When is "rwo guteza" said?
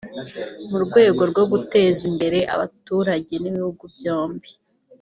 1.31-2.01